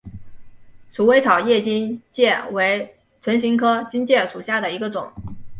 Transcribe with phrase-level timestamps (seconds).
[0.89, 5.13] 鼠尾草叶荆芥为唇形科荆芥属下的一个种。